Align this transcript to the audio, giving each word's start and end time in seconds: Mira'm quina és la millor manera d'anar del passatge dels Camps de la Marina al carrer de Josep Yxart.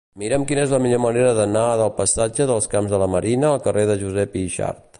Mira'm 0.21 0.45
quina 0.51 0.61
és 0.67 0.71
la 0.75 0.79
millor 0.85 1.01
manera 1.03 1.33
d'anar 1.39 1.65
del 1.81 1.93
passatge 1.99 2.47
dels 2.53 2.69
Camps 2.73 2.95
de 2.95 3.01
la 3.03 3.09
Marina 3.17 3.51
al 3.51 3.61
carrer 3.67 3.85
de 3.91 3.99
Josep 4.05 4.39
Yxart. 4.45 4.81